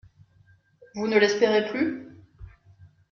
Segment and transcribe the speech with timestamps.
[0.95, 2.07] Vous ne l’espérez plus?…